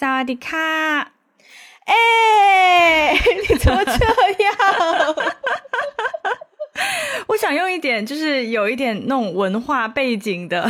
[0.00, 0.56] 萨瓦迪卡，
[1.84, 3.12] 哎，
[3.46, 4.56] 你怎么这样？
[7.28, 10.66] 我想用一点，就是有一点那种文化背景的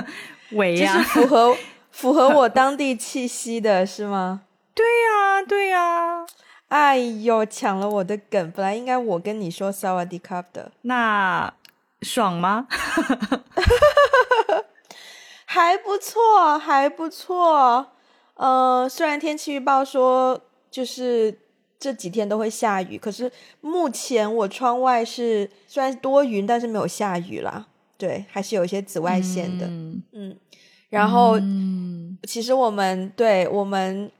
[0.52, 1.02] 尾就是呀。
[1.02, 1.56] 符合
[1.90, 4.42] 符合我当地气息的是吗？
[4.74, 6.26] 对呀、对呀、
[6.68, 8.50] 哎呦，抢了我的梗！
[8.50, 11.50] 本来应该我跟你说萨瓦迪卡的，那
[12.02, 12.66] 爽吗？
[15.46, 17.92] 还不错，还不错。
[18.34, 21.38] 呃，虽然天气预报说就是
[21.78, 27.66] 这几天都会下雨，可是目前我窗外是虽然多云，但是没有下雨啦。
[27.96, 29.66] 对，还是有一些紫外线的。
[29.66, 30.36] 嗯嗯，
[30.90, 34.10] 然后嗯，其实我们对我们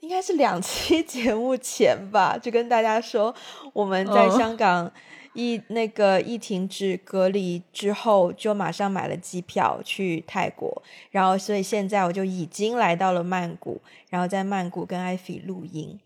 [0.00, 3.34] 应该是两期 节目前吧，就跟大家说
[3.74, 4.90] 我们在哦香港
[5.38, 13.80] 一、那个疫停止隔离之后，就马上买了机票去泰国，然后所以现在我就已经来到了曼谷，
[14.10, 15.96] 然后在曼谷跟艾菲录音。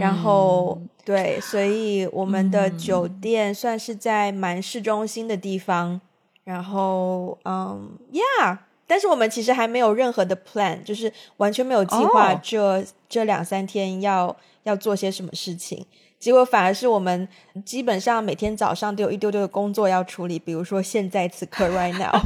[0.00, 6.00] 然后对，所以我们的酒店算是在蛮市中心的地方。
[6.42, 14.34] 然后，嗯，Yeah，但是我们其实还没有任何的 plan，就是完全没有计划哦这、这两三天要
[14.68, 15.84] 要做些什么事情。
[16.18, 17.28] 结果反而是我们
[17.64, 22.20] 基本上每天早上都有一丢丢的工作要处理，比如说现在此刻 right now。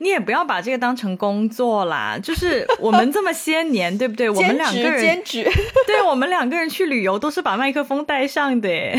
[0.00, 4.28] 你也不要把这个当成工作啦，就是我们这么些年，对不对？
[4.28, 5.48] 我们两个人兼职，
[5.86, 8.98] 对我们两个人去旅游都是把麦克风带上的耶。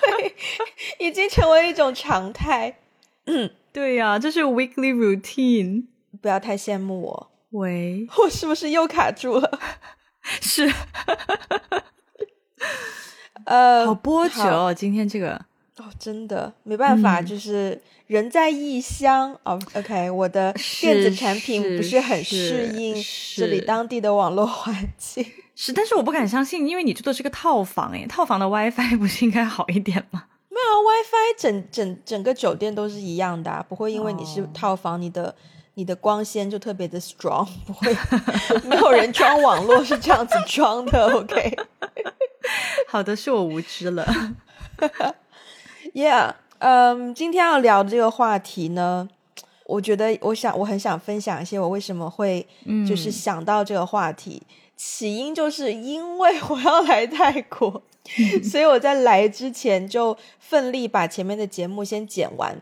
[0.00, 0.34] 对，
[1.06, 2.76] 已经成为一种常态。
[3.26, 5.84] 嗯对呀、这是 weekly routine。
[6.20, 9.60] 不要太羡慕我，喂，我是不是又卡住了？
[10.40, 10.72] 是
[13.44, 15.34] 呃，好波折哦，今天这个
[15.76, 19.58] 哦，真的没办法，嗯就是人在异乡哦。
[19.74, 22.94] OK，我的电子产品不是很适应
[23.36, 25.26] 这里当地的网络环境。
[25.54, 30.24] 是，但是我不敢相信，因为你住的是个套房，哎，套房的 WiFi 不是应该好一点吗？
[30.48, 35.34] 没有 WiFi，整整整个酒店都是一样的、啊，不会因为你是哦套房，你的
[35.74, 37.96] 你的光纤就特别的 strong， 不会，
[38.64, 41.12] 没有人装网络是这样子装的。
[41.14, 41.64] OK，Yeah，
[42.88, 44.06] 好的，是我无知了。
[45.94, 49.08] yeah，嗯，今天要聊的这个话题呢，
[49.66, 54.42] 我觉得我想我很想分享一些我为什么会嗯就是想到这个话题。
[54.74, 57.82] 起因就是因为我要来泰国，
[58.42, 62.60] 所以我在来之前就奋力把前面的节目先剪完，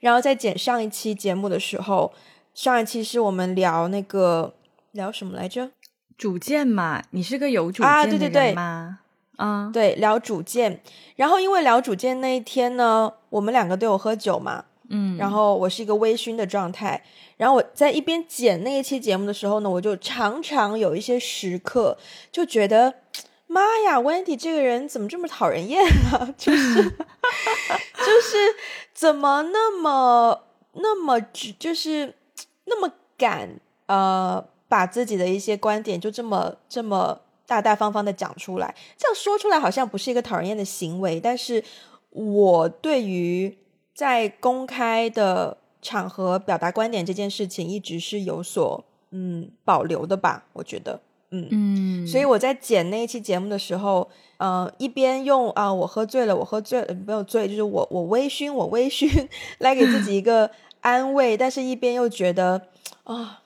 [0.00, 2.12] 然后在剪上一期节目的时候，
[2.54, 4.54] 上一期是我们聊那个
[4.92, 5.70] 聊什么来着？
[6.18, 8.98] 主见嘛，你是个有主见的啊对对对人吗？
[9.36, 10.82] 啊，对，聊主见。
[11.16, 17.02] 然后因为聊主见那一天呢，我们两个都有喝酒嘛，嗯，然后我是一个微醺的状态，
[17.38, 21.96] 然后我在一边剪那一期节目的时候呢，我就常常有一些时刻
[22.30, 22.96] 就觉得，
[23.46, 25.82] 妈呀，Wendy 这个人怎么这么讨人厌
[26.12, 26.28] 啊？
[26.36, 28.54] 就是 就是
[28.92, 30.42] 怎么那么
[30.74, 32.14] 那么只就是
[32.70, 41.62] 那么敢呃把自己的一些观点就这么这么大大方方的讲出来，这样说出来好像不是一个讨人厌的行为，但是
[42.10, 43.58] 我对于
[43.92, 51.00] 在公开的场合表达观点这件事情，一直是有所嗯保留的吧，我觉得。
[51.32, 54.08] 嗯嗯，所以我在剪那一期节目的时候，
[54.38, 62.68] 呃，一边用啊、我喝醉了，我喝醉了，没有醉，就是我我微醺，我微醺， 来给自己一个安慰，但是一边又觉得
[63.04, 63.42] 啊、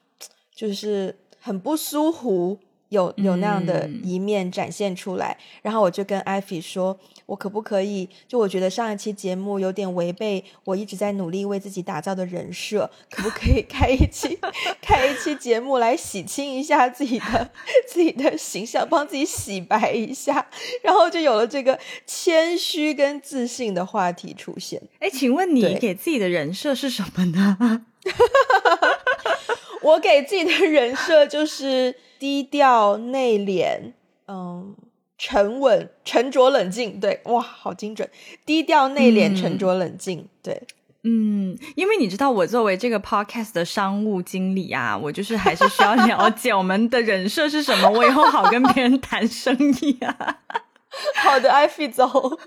[0.54, 2.58] 就是很不舒服，
[2.90, 5.38] 有有那样的嗯一面展现出来。
[5.62, 8.08] 然后我就跟艾菲说，我可不可以？
[8.28, 14.38] 就我觉得上一期节目有点违背我一直在努力为自己打造的人设，可不可以 开一期
[14.82, 17.50] 开一期节目来洗清一下自己的
[17.88, 20.46] 自己的形象，帮自己洗白一下？
[20.82, 24.82] 然后就有了这个谦虚跟自信的话题出现。
[25.00, 27.86] 哎，请问你给自己的人设是什么呢？
[29.82, 33.92] 我给自己的人设就是低调内敛，
[34.28, 34.74] 嗯，
[35.26, 37.00] 沉稳、沉着冷静。
[37.00, 38.06] 对，哇，好精准！
[38.44, 40.28] 低调内敛、嗯沉着冷静。
[40.42, 40.62] 对，
[41.02, 50.40] 嗯，因为你知道，我作为这个 podcast 的商务经理啊，我就是还是需要了解我们的人设是什么，我以后好跟别人谈生意啊。
[51.16, 52.38] 好的，艾菲走。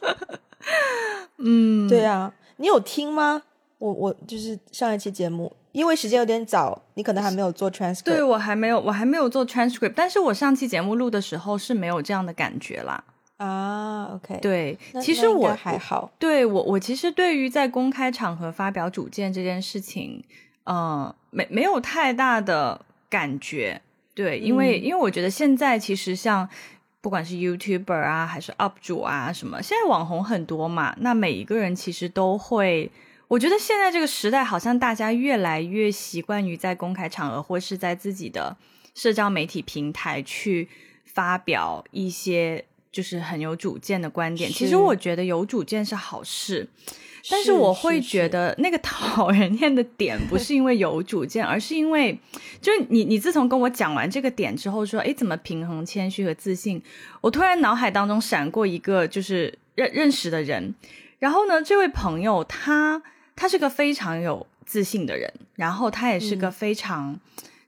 [1.39, 3.41] 嗯，对啊，你有听吗？
[3.79, 8.05] 我我就是上一期节目，因为时间有点早，你可能还没有做 transcript。
[8.05, 13.03] 对我还没有，我还没有做 transcript，但是我上期节目录的时候是没有这样的感觉啦。
[13.37, 16.09] 啊，OK，，对，其实我还好。
[16.17, 20.23] 对我，我其实对于在公开场合发表主见这件事情，
[20.63, 23.79] 呃，没没有太大的感觉。
[24.15, 26.49] 对，因为、嗯因为我觉得现在其实像
[27.01, 32.89] 不管是 YouTuber 啊，还是 UP 主啊什么，现在网红很多嘛，那每一个人其实都会。
[33.27, 38.55] 我觉得现在这个时代，好像大家越来越习惯于在公开场合或是在自己的
[38.95, 40.69] 社交媒体平台去
[41.03, 44.49] 发表一些就是很有主见的观点。
[44.49, 46.69] 其实我觉得有主见是好事，
[47.29, 52.17] 但是是我会觉得那个讨人厌的点不是因为有主见，而是因为
[52.61, 56.81] 就是你你自从跟我讲完这个点之后，说诶怎么平衡谦虚和自信，
[57.19, 60.73] 我突然脑海当中闪过一个就是认认识的人，
[61.19, 63.03] 然后呢，这位朋友他
[63.37, 67.17] 他是个非常有自信的人，然后他也是个嗯非常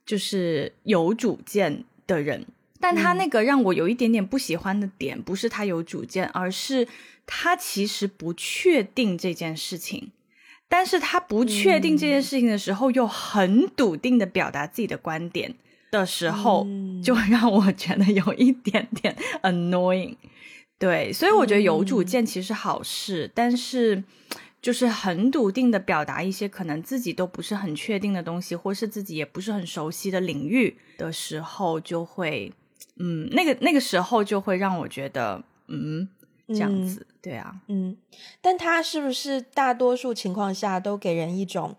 [0.06, 2.46] 就是有主见的人。
[2.82, 6.88] 但他嗯那个让我有一点点不喜欢的点，不是他有主见，而是
[7.26, 10.12] 他其实不确定这件事情。
[10.68, 15.56] 但是他不确定这件事情的时候，又很笃定的表达自己的观点
[15.92, 20.16] 的时候，嗯就让我觉得有一点点 annoying。
[20.78, 24.04] 对，所以我觉得有主见其实好事，但是
[24.62, 32.52] 就是很笃定的表达一些可能自己都不是很确定的东西，或是自己也不是很熟悉的领域的时候，就会，
[32.98, 36.08] 嗯，那个那个时候就会让我觉得，嗯，
[36.48, 37.96] 这样子，对啊，嗯，
[38.42, 41.76] 但他是不是大多数情况下都给人一种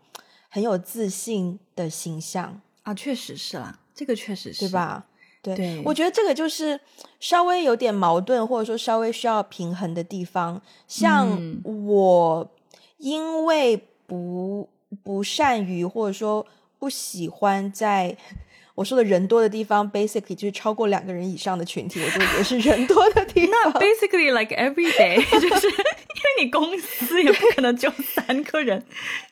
[0.49, 4.73] 很有自信的形象，啊，确实是啦，这个确实是，对？
[4.73, 5.06] 吧？
[5.43, 6.79] 对，对我觉得这个就是
[7.19, 10.61] 稍微有点矛盾，或者说稍微需要平衡的地方。
[10.87, 12.53] 像嗯我
[13.00, 13.76] 因为
[14.06, 14.69] 不
[15.02, 16.47] 不善于或者说
[16.79, 18.17] 不喜欢在
[18.76, 23.75] 我说的人多的地方，basically 就是超过两个人以上的群体，我就觉得是人多的地那方。
[23.82, 28.82] basically like every day， 就是因为你公司也不可能就三个人，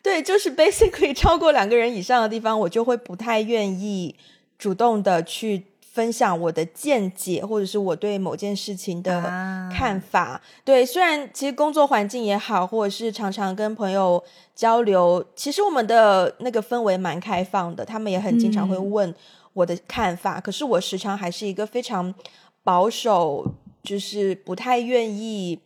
[0.02, 4.14] 对，就是 basically 超过两个人以上的地方，我就会不太愿意
[4.58, 5.64] 主动的去
[5.98, 10.40] 分享我的见解，或者是我对某件事情的啊看法。
[10.62, 14.22] 对，虽然其实工作环境也好，或者是常常跟朋友
[14.54, 19.14] 交流，其实我们的那个氛围蛮开放的，他们也很经常会嗯问
[19.54, 22.14] 我的看法，可是我时常还是一个非常
[22.62, 23.44] 保守，
[23.82, 25.58] 就是不太愿意，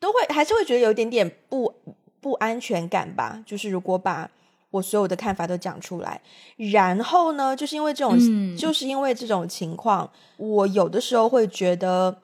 [0.00, 1.72] 都会还是会觉得有一点点不
[2.20, 3.40] 不安全感吧。
[3.46, 4.28] 就是如果把
[4.70, 6.20] 我所有的看法都讲出来，
[6.56, 8.56] 然后呢，就是因为这种，嗯。
[8.56, 12.22] 就是因为这种情况，我有的时候会觉得，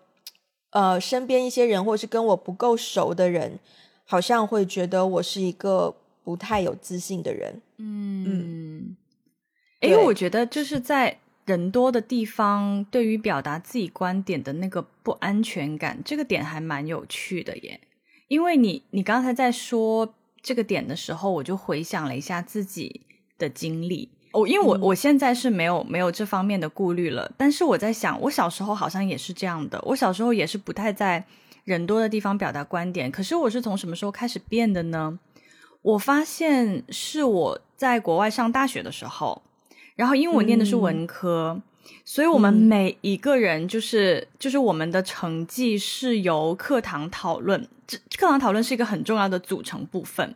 [0.70, 3.58] 呃，身边一些人或是跟我不够熟的人，
[4.04, 5.94] 好像会觉得我是一个
[6.24, 7.62] 不太有自信的人。
[7.78, 8.96] 嗯，
[9.80, 17.80] 哎、对我觉得就是在人多的地方，对于表达自己观点的那个不安全感，这个点还蛮有趣的耶。
[18.28, 23.02] 因为你你刚才在说这个点的时候，我就回想了一下自己
[23.38, 24.10] 的经历。
[24.32, 29.80] 哦，因为我、嗯我现在是没有没有这方面的顾虑了，但是我在想，我小时候好像也是这样的。
[29.84, 31.24] 我小时候也是不太在
[31.64, 35.18] 人多的地方表达观点，可是我是从什么时候开始变的呢？
[35.82, 39.42] 我发现是我在国外上大学的时候，
[39.96, 41.60] 然后因为我念的是文科，
[42.04, 42.60] 所以我们嗯。
[42.72, 50.34] 每一个人就是、就是我们的成绩是由课堂讨论，这课堂讨论是一个很重要的组成部分，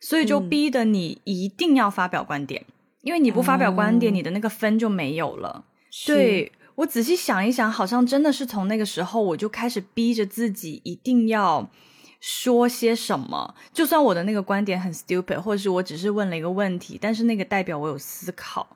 [0.00, 0.48] 所以就嗯。
[0.48, 2.64] 逼得你一定要发表观点，
[3.02, 4.14] 因为你不发表观点，哦。
[4.14, 5.64] 你的那个分就没有了。
[6.06, 11.68] 对我仔细想一想，好像真的是从那个时候我就开始逼着自己一定要
[12.20, 18.75] 说些什么，就算我的那个观点很 stupid，或者是我只是问了一个问题，但是那个代表我有思考。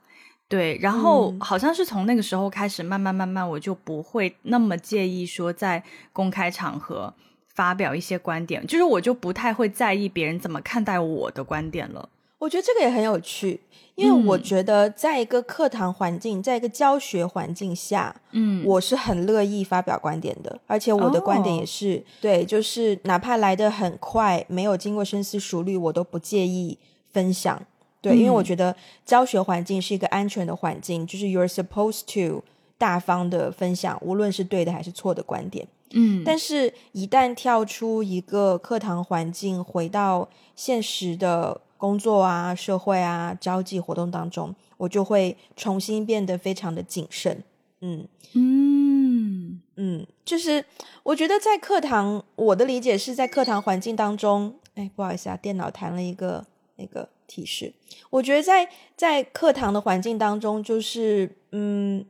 [0.51, 5.81] 对，然后嗯好像是从那个时候开始，慢慢慢慢，我就不会那么介意说在
[6.13, 7.15] 公开场合
[7.55, 12.09] 发表一些观点，就是我就不太会在意别人怎么看待我的观点了。
[12.39, 13.61] 我觉得这个也很有趣，
[13.95, 26.77] 因为我嗯觉得在一个课堂环境，在一个教学环境下，嗯，我是很乐意发表观点的，而且我的观点哦也是、对，就是哪怕来得很快，没有经过深思熟虑，我都不介意
[27.13, 27.63] 分享。
[28.01, 28.45] 对，因为我嗯。
[28.45, 32.43] 觉得教学环境是一个安全的环境，就是 you're supposed to
[32.79, 35.67] 大方的分享，无论是对的还是错的观点。
[35.93, 47.43] 嗯，但是，一旦跳出一个课堂环境，回到现实的工作啊、社会啊、交际活动当中，我就会重新变得非常的谨慎。
[47.81, 48.07] 嗯。
[48.35, 49.61] 嗯。
[49.77, 50.65] 嗯，就是
[51.03, 56.47] 我觉得在课堂，我的理解是在课堂环境当中，哎，不好意思啊，电脑弹了一个
[56.81, 57.75] 那个提示。
[58.09, 62.05] 我觉得在在课堂的环境当中，就是嗯，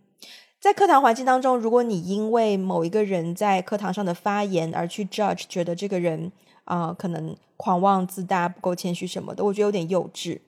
[0.60, 6.30] 在课堂环境当中，如果你因为某一个人在课堂上的发言而去 judge，觉得这个人
[6.64, 10.38] 啊、可能狂妄自大、不够谦虚什么的，我觉得有点幼稚。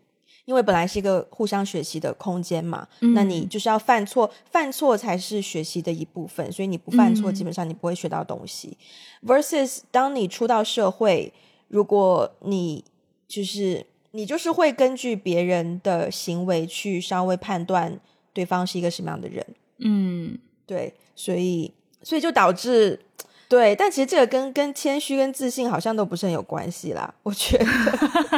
[0.44, 8.76] 因为本来是一个互相学习的空间嘛，那你嗯就是要犯错，犯错才是学习的一部分，所以你不犯错，嗯基本上你不会学到东西。
[9.24, 11.32] versus 当你出到社会，
[11.68, 12.84] 如果你
[13.28, 17.98] 就是你就是会根据别人的行为去稍微判断
[18.32, 19.44] 对方是一个什么样的人，
[19.78, 23.00] 嗯，对，所以所以就导致。
[23.48, 27.66] 对，但其实这个跟跟谦虚跟自信好像都不是很有关系啦，我觉得。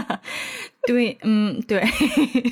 [0.88, 1.80] 对，嗯，对，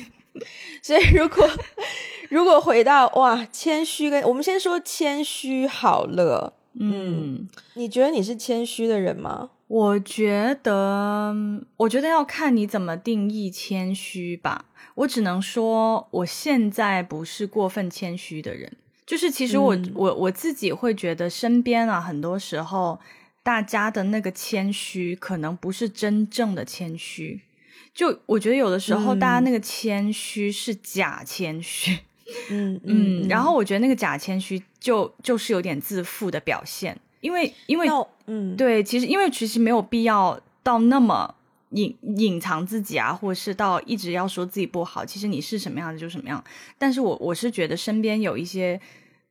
[0.81, 1.45] 所以如果
[2.31, 9.51] 如果回到哇，谦虚跟我们先说谦虚好了，嗯，你觉得你是谦虚的人吗？
[9.67, 11.35] 我觉得，
[11.77, 14.65] 我觉得要看你怎么定义谦虚吧。
[14.95, 18.77] 我只能说，我现在不是过分谦虚的人。
[19.05, 22.99] 就是其实我、嗯我我自己会觉得，身边啊，很多时候
[23.41, 27.41] 大家的那个谦虚，可能不是真正的谦虚。
[27.93, 31.93] 就我觉得有的时候，嗯大家那个谦虚是假谦虚。
[31.93, 31.99] 嗯
[32.49, 37.87] 嗯嗯，然后我觉得那个假谦虚就就是有点自负的表现，因为因为
[38.27, 41.35] 嗯，对，其实因为其实没有必要到那么
[41.71, 45.05] 隐隐藏自己啊，或者是到一直要说自己不好。
[45.05, 46.43] 其实你是什么样的就什么样。
[46.77, 48.79] 但是我我是觉得身边有一些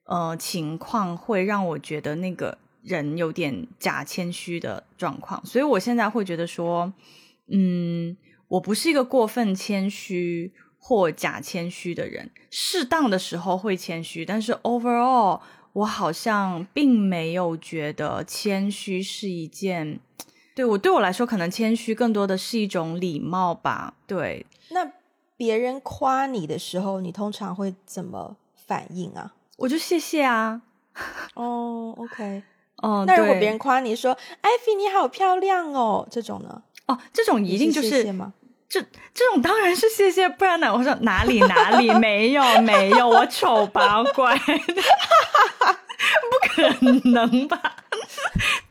[0.04, 6.92] 呃情况会让我觉得那个人有点假谦虚的状况，所以我现在会觉得说，
[7.50, 8.16] 嗯，
[8.49, 10.52] 我不是一个过分谦虚
[10.85, 15.41] 或假谦虚的人，适当的时候会谦虚，但是 overall
[15.75, 20.01] 我好像并没有觉得谦虚是一件，
[20.57, 23.95] 对我对我来说，可能谦虚更多的是一种礼貌吧。
[24.09, 24.93] 对，那
[25.37, 28.37] 别人夸你的时候，你通常会怎么
[28.67, 29.35] 反应啊？
[29.59, 30.62] 我就谢谢啊。
[31.35, 32.43] 哦，OK。
[32.83, 34.12] 哦，那如果别人夸你说
[34.43, 36.65] “艾菲你好漂亮哦”这种呢？
[36.87, 38.35] 哦，这种一定就你是谢谢吗？
[38.73, 38.81] 这
[39.12, 40.73] 这种当然是谢谢，不然呢？
[40.75, 44.49] 我说哪里哪里 没有没有，我丑八怪， 不
[46.49, 46.67] 可
[47.11, 47.61] 能吧？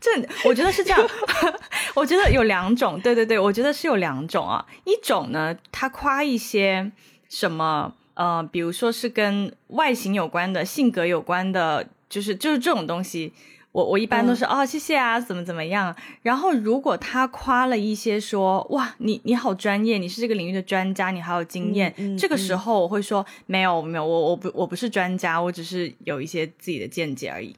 [0.00, 0.10] 这
[0.44, 1.08] 我觉得是这样，
[1.94, 4.66] 我觉得有两种，对对对，我觉得是有两种啊。
[4.82, 6.90] 一种呢，他夸一些
[7.28, 13.32] 什么呃，比如说是跟外形有关的、性格有关的，就是就是这种东西。
[13.72, 15.94] 我我一般都是、哦，谢谢啊，怎么怎么样。
[16.22, 27.56] 然后如果他夸了一些说哇，你你好专业，你是这个领域的专家，你好有经验，嗯嗯这个时候我会说没有没有，我我不我不是专家，我只是有一些自己的见解而已。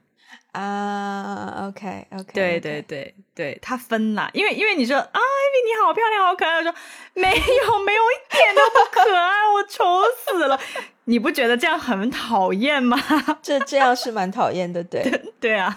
[0.52, 6.73] 啊，OK OK，对对对对，他分了，因为因为你说啊，艾米你好漂亮，好可爱，我说
[7.14, 9.85] 没有没有一点都不可爱，我丑
[10.25, 10.56] 死了。
[11.06, 12.97] 你不觉得这样很讨厌吗？
[13.42, 15.02] 这这样是蛮讨厌的，对。
[15.40, 15.76] 对啊，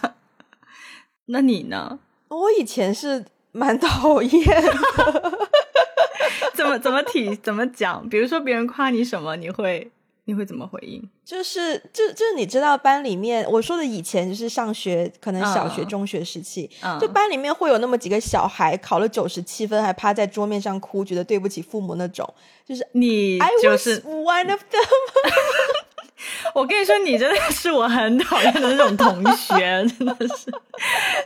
[1.28, 2.00] 那你呢？
[2.30, 5.40] 我以前是蛮讨厌的，
[6.54, 8.08] 怎么怎么体怎么讲？
[8.10, 9.90] 比如说别人夸你什么，你会
[10.26, 11.10] 你会怎么回应？
[11.24, 22.28] 就是就就是你知道班里面我说的以前就是上学，可能小学、嗯中学时期，嗯就班里面会有那么几个小孩考了九十七分，还趴在桌面上哭，觉得对不起父母那种，
[22.66, 24.88] 就是你 I 就 was 是 one of them。
[26.54, 29.58] 我跟你说，你真的是我很讨厌的那种同学，
[29.98, 30.52] 真的是，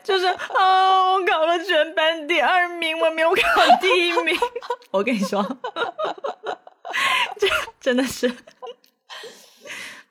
[0.03, 4.37] 就是啊，我考了全班第二名，我没有考第一名。
[4.91, 5.41] 我跟你说，
[7.39, 7.47] 这
[7.79, 8.31] 真的是，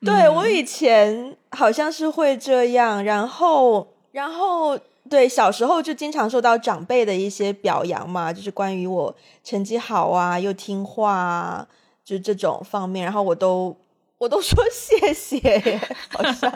[0.04, 4.78] 对我以前好像是会这样，然后然后
[5.10, 11.66] 对小时候就经常受到长辈的一些表扬嘛，就是关于我成绩好啊，又听话啊，
[12.02, 13.76] 就是这种方面，然后我都
[14.20, 16.52] 我都说谢谢耶，好像。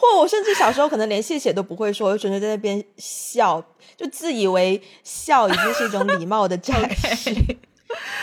[0.00, 3.62] 或我甚至小时候可能连谢谢都不会说，我就纯粹在那边笑，
[3.96, 7.32] 就自以为笑已经是一种礼貌的展示。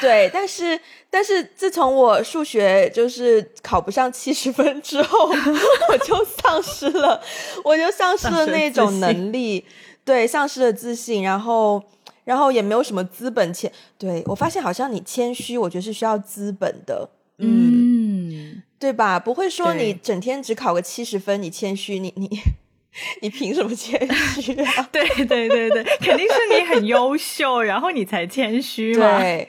[0.01, 0.77] 对，但是
[1.09, 5.29] 但是自从我数学就是考不上七十分之后，
[5.89, 7.21] 我就丧失了，
[7.63, 9.65] 我就丧失了那种能力，
[10.03, 11.81] 对，丧失了自信，然后
[12.25, 13.71] 然后也没有什么资本钱。
[13.97, 19.17] 对我发现好像你谦虚，我觉得是需要资本的，嗯，嗯，对吧？
[19.17, 22.29] 不会说你整天只考个七十分，你谦虚，你你
[23.21, 23.99] 你凭什么谦
[24.41, 24.83] 虚啊？
[24.91, 29.19] 对对对对，肯定是你很优秀，然后你才谦虚嘛。
[29.19, 29.47] 对，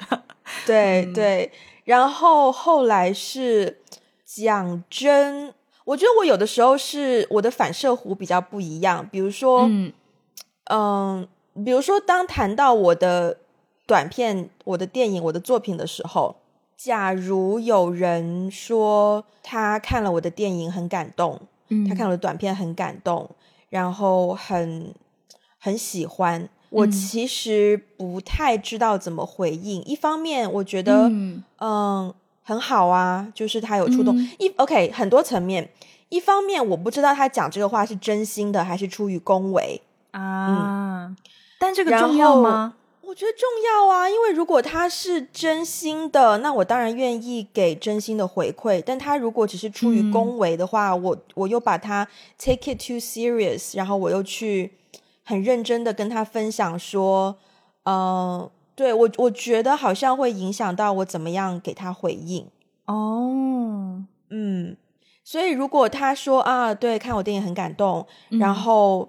[0.67, 1.53] 对 对。
[1.85, 3.83] 然后后来是
[4.25, 5.55] 讲真，
[5.85, 9.09] 我觉得我有的时候是我的反射弧比较不一样。
[9.13, 9.93] 比如说，嗯
[10.65, 11.29] 嗯，
[11.65, 13.39] 比如说当谈到我的
[13.87, 16.37] 短片、我的电影、我的作品的时候，
[16.77, 23.31] 假如有人说他看了我的电影很感动，嗯他看我的短片很感动，
[23.71, 24.95] 然后很
[25.59, 26.49] 很喜欢。
[26.71, 29.83] 我其实不太知道怎么回应。
[29.85, 34.19] 一方面，我觉得嗯嗯很好啊，就是他有触动。
[34.39, 35.71] 一 OK 很多层面。
[36.09, 41.15] 一方面，我不知道他讲这个话是真心的还是出于恭维啊，
[41.59, 42.75] 但这个重要后吗？
[43.03, 48.83] 我觉得重要啊，因为如果他是真心的，那我当然愿意给真心的回馈。
[48.85, 54.73] 但他如果只是出于嗯恭维的话，我我又把他 take it too serious，然后我又去
[55.25, 57.37] 很认真的跟他分享说，
[57.85, 62.49] 呃，对我我觉得好像会影响到我怎么样给他回应。
[62.87, 64.77] 哦，嗯，
[65.23, 69.09] 所以如果他说啊，对，看我电影很感动，然嗯后，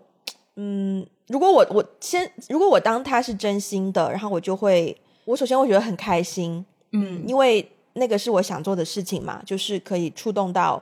[0.55, 7.23] 嗯，如果我我先，如果我当他是真心的，然后我就会，我首先会觉得很开心，嗯。
[7.27, 10.81] 因为那个是我想做的事情嘛，就是可以触动到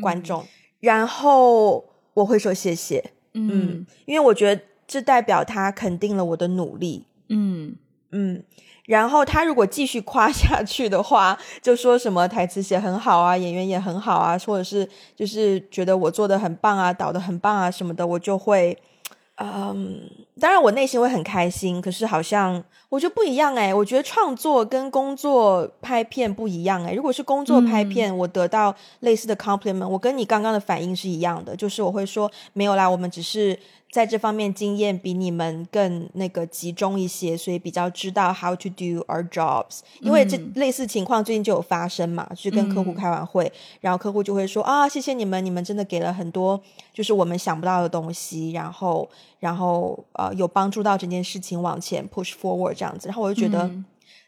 [0.00, 0.22] 观嗯。
[0.22, 0.44] 众，
[0.80, 1.84] 然后
[2.14, 3.86] 我会说谢谢，嗯。
[4.06, 7.76] 因为我觉得这代表他肯定了我的努力，嗯。
[8.14, 8.44] 嗯，
[8.84, 18.76] 然后他如果继续夸下去的话， 就说什么台词写很好啊，演员也很好啊，或者是就是觉得我做的很棒啊，导的很棒啊什么的，我就会，
[19.36, 20.00] 嗯，
[20.40, 33.58] 当然我内心会很开心，可是好像我觉得不一样哎，我觉得创作跟工作拍片不一样哎，如果是工作拍片，我得到类似的 compliment，我跟你刚刚的反应是一样的，就是我会说没有啦，我们只是。
[33.92, 39.80] 在这方面经验比你们更那个集中一些，所以比较知道 how to do our jobs。
[40.00, 46.58] 因为这类似情况最近就有发生嘛，就是跟客户开完会，然后客户就会说啊，谢谢你们，你们真的给了很多
[46.94, 49.06] 就是我们想不到的东西，然后
[49.38, 53.08] 然后呃有帮助到这件事情往前 push forward 这样子。
[53.08, 53.70] 然后我就觉得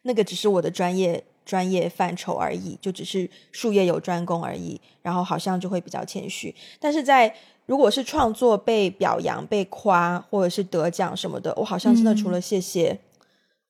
[0.03, 7.35] 那个只是我的专业专业范畴而已，就只是术业有专攻而已，然后好像就会比较谦虚，但是在
[7.67, 13.01] 如果是创作被表扬、被夸，或者是得奖什么的，我好像真的除了谢谢，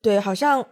[0.02, 0.66] 对，好像，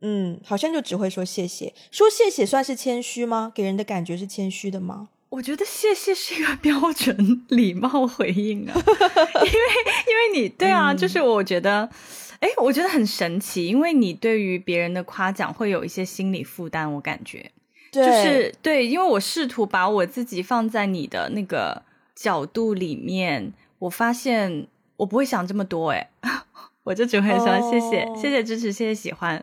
[0.00, 1.72] 嗯，好像就只会说谢谢。
[1.90, 3.52] 说谢谢算是谦虚吗？
[3.54, 5.08] 给人的感觉是谦虚的吗？
[5.30, 9.48] 我觉得谢谢是一个标准礼貌回应啊，因为
[10.06, 11.88] 因为你对啊，就是我觉得，
[12.44, 17.50] 哎，我觉得很神奇，因为你对于别人的夸奖会有一些心理负担，我感觉。
[17.90, 21.82] 对，就是对，因为我试图把我自己放在你的那个
[22.14, 24.66] 角度里面，我发现
[24.98, 26.10] 我不会想这么多，哎，
[26.84, 29.42] 我就只会说、哦谢谢，谢谢支持，谢谢喜欢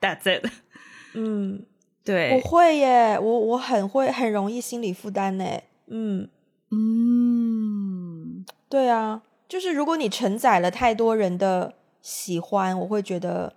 [0.00, 0.50] ，That's it。
[1.12, 1.66] 嗯，
[2.02, 5.44] 对，我会耶，我我很会，很容易心理负担呢。
[5.88, 6.30] 嗯，
[6.70, 11.74] 嗯，对啊，就是如果你承载了太多人的
[12.08, 13.52] 喜欢，我会觉得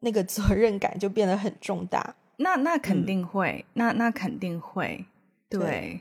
[0.00, 2.16] 那个责任感就变得很重大。
[2.38, 5.04] 那那肯嗯定会，那那肯定会，
[5.48, 5.60] 对。
[5.60, 6.00] 对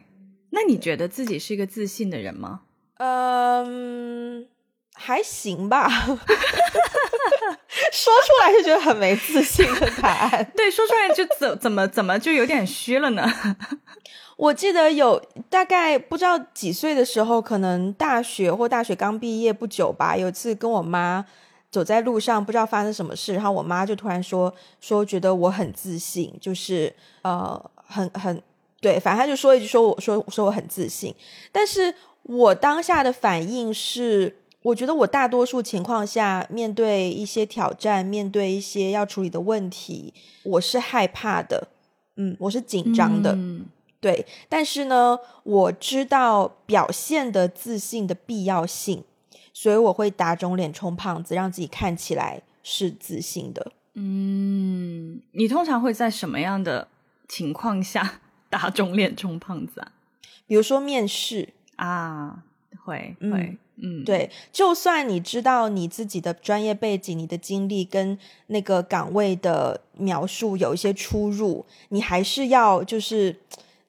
[0.49, 2.61] 那你觉得自己是一个自信的人吗？
[2.97, 4.47] 嗯，
[4.95, 5.87] 还行吧。
[7.91, 10.51] 说出来就觉得很没自信的答案。
[10.55, 13.31] 对，说出来就怎怎么怎么就有点虚了呢？
[14.37, 21.25] 我记得有大概不知道几岁的时候，可能大学或大学刚毕业不久吧，有一次跟我妈
[21.71, 28.41] 走在路上，不知道发生什么事，然后我妈就突然说说觉得我很自信，就是呃很很
[28.79, 31.15] 对，反正她就说一句说我说说我很自信，
[31.51, 34.38] 但是我当下的反应是。
[34.63, 41.67] 我觉得我大多数情况下面对一些挑战，面对一些要处理的问题，我是害怕的，
[42.17, 43.65] 嗯，我是紧张的，嗯
[43.99, 49.03] 对，但是呢，我知道表现的自信的必要性，
[49.62, 53.71] 所以我会打肿脸充胖子，让自己看起来是自信的。
[53.93, 56.88] 嗯，你通常会在什么样的
[57.28, 59.91] 情况下 打肿脸充胖子啊？
[60.47, 62.43] 比如说面试，啊，
[62.84, 73.39] 会嗯会，嗯，对，就算你知道你自己的专业背景、你的经历跟那个岗位的描述有一些出入，你还是要就是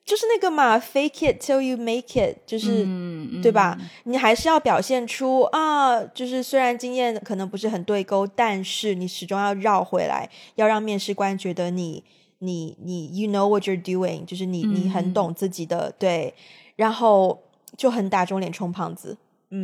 [0.04, 3.78] 就是那个嘛，fake it till you make it，就是、嗯，对吧？
[4.04, 12.02] 你还是要表现出啊，就是虽然经验可能不是很对勾，但是你始终要绕回来，要让面试官觉得你
[12.40, 16.34] 你你 you know what you're doing，就是你你很嗯懂自己的对，
[16.74, 17.40] 然后
[17.76, 19.16] 就很打肿脸充胖子。
[19.50, 19.62] 嗯？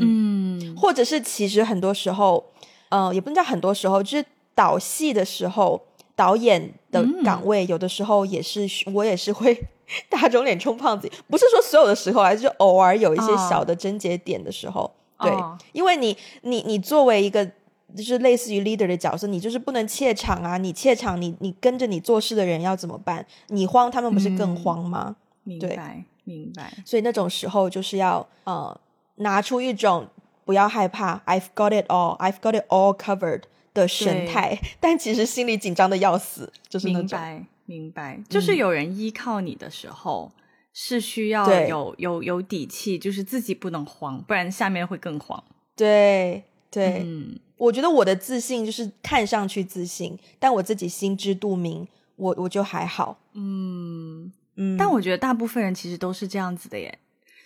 [0.61, 2.45] 嗯或者是其实很多时候，
[2.91, 4.25] 呃，也不能叫很多时候，就是
[4.55, 5.81] 导戏的时候，
[6.19, 9.57] 导演的嗯岗位、有的时候也是我也是会
[10.11, 17.49] 打肿脸充胖子，不是说所有的时候啊，就是偶尔有一些哦小的症结点的时候，对，哦因为你你你作为一个。
[17.97, 20.59] 就是类似于 leader 的角色，你就是不能怯场啊！
[20.59, 23.25] 你怯场，你你跟着你做事的人要怎么办？
[23.47, 25.17] 你慌，他们不是更嗯慌吗？
[25.59, 28.79] 对明白明白，所以那种时候就是要呃
[29.15, 30.07] 拿出一种
[30.45, 33.45] 不要害怕，I've got it all，I've got it all covered
[33.79, 36.89] 的神态，但其实心里紧张的要死，就是。
[36.89, 40.33] 明白，明白，就是有人依靠你的时候，
[40.73, 45.43] 是需要有有有底气，就是自己不能慌，不然下面会更慌。
[45.77, 51.87] 对对，嗯，我觉得我的自信就是看上去自信，但我自己心知肚明，
[52.17, 53.19] 我我就还好。
[53.35, 56.99] 嗯，嗯，但我觉得大部分人其实都是这样子的耶。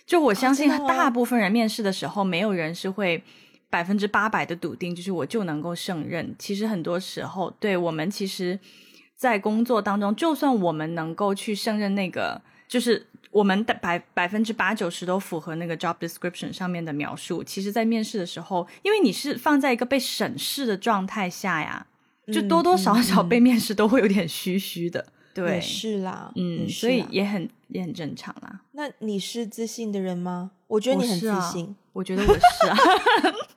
[0.05, 3.23] 就我相信大部分人面试的时候，没有人是会
[3.73, 6.35] 百分之八百的笃定，就是我就能够胜任。
[6.37, 8.59] 其实很多时候，对我们其实，
[9.15, 21.87] 在工作当中，就算我们能够去胜任那个，就是我们的百百分之八九十都符合那个 job description 上面的描述，其实，在面试的时候，因为你是放在一个被审视的状态下呀，
[22.31, 25.03] 就多多少少被面试都会有点虚虚的。
[25.33, 28.61] 对，是啦，嗯，所以也很也很正常啦。
[28.73, 30.51] 那你是自信的人吗？
[30.67, 31.75] 我觉得你很自我啊信。
[31.93, 32.77] 我觉得我是啊，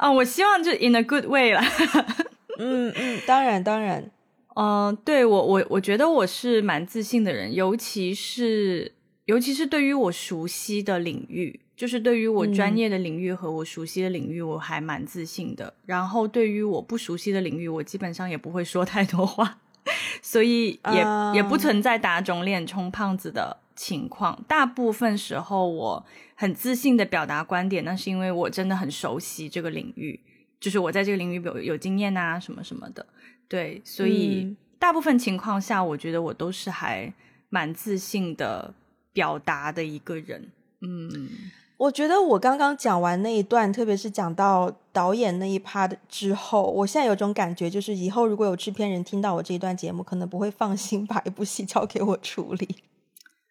[0.00, 1.62] 啊，我希望就 in a good way 啦。
[2.56, 4.10] 嗯嗯，当然当然，
[4.56, 8.92] 嗯、对我我我觉得我是蛮自信的人，尤其是
[9.26, 15.74] 尤其是对于我熟悉的领域，就是对于我专嗯业的领域和我熟悉的领域，我还蛮自信的。
[15.84, 19.58] 然后对于我不熟悉的领域，我基本上也不会说太多话，
[20.22, 24.42] 所以也、啊也不存在打肿脸充胖子的情况。
[24.48, 26.06] 大部分时候我
[26.40, 30.18] 很自信的表达观点，那是因为我真的很熟悉这个领域，
[30.58, 33.04] 就是我在这个领域有有经验啊，什么什么的。
[33.46, 37.12] 对，所以嗯大部分情况下，我觉得我都是还
[37.50, 38.72] 蛮自信的
[39.12, 40.48] 表达的一个人。
[40.80, 41.28] 嗯，
[41.76, 52.76] 我觉得我刚刚讲完那一段，特别是讲到导演那一 part 之后，我现在有种感觉，就是以后如果有制片人听到我这一段节目，可能不会放心 把一部戏交给我处理。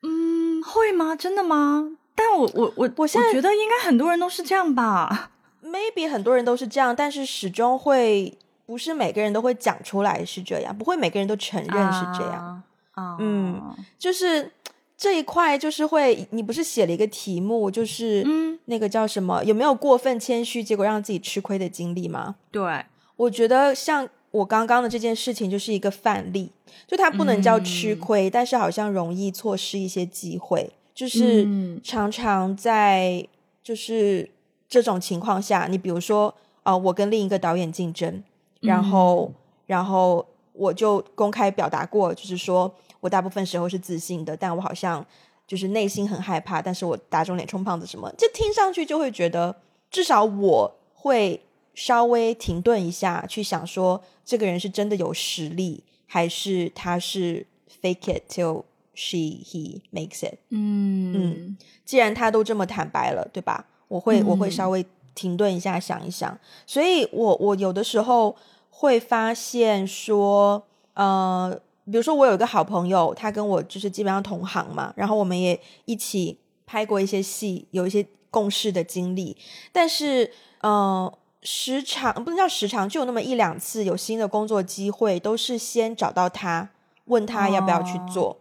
[0.01, 1.15] 嗯，会吗？
[1.15, 1.98] 真的吗？
[2.19, 5.31] 但我我我我现在觉得应该很多人都是这样吧。
[5.63, 12.33] Maybe 很多人都是这样，但是始终会不是每个人都会讲出来是这样，不会每个人都承认是这样。
[12.33, 14.51] 啊，啊嗯，就是
[14.97, 19.43] 这一块，就是会你不是写了一个题目，就是嗯，那个叫什么？
[19.45, 22.35] 有没有过分谦虚，结果让自己吃亏的经历吗？
[22.51, 26.51] 对，我觉得像我刚刚的这件事情就是一个范例，
[26.87, 31.79] 就它不能叫吃嗯亏，但是好像容易错失一些机会，就是嗯。
[31.81, 33.25] 常常在
[33.63, 34.29] 就是
[34.67, 36.33] 这种情况下，你比如说，
[36.63, 38.21] 呃，我跟另一个导演竞争，
[38.59, 39.31] 然后、
[39.65, 45.05] 然后我就公开表达过，就是说我大部分时候是自信的，但我好像
[45.47, 49.55] 就是内心很害怕，但是我打肿脸充胖子什么，这听上去就会觉得，
[49.89, 51.41] 至少我会
[51.73, 57.45] 稍微停顿一下，去想说这个人是真的有实力，还是他是
[57.81, 58.63] fake it till
[58.99, 60.39] she he makes it。
[60.49, 63.65] 嗯嗯既然他都这么坦白了，对吧？
[63.87, 64.85] 我会我会嗯稍微
[65.15, 66.37] 停顿一下，想一想。
[66.67, 68.35] 所以我我有的时候
[68.69, 70.61] 会发现说，
[70.95, 79.37] 呃，比如说我有一个好朋友，他跟我就是基本上同行嘛，然后我们也一起拍过一些戏，有一些共事的经历，
[79.71, 80.31] 但是
[80.61, 81.13] 呃。
[81.41, 86.69] 时常不能叫时常，就有那么一两次有新的工作机会，都是先找到他，
[87.05, 88.37] 问他要不要去哦做，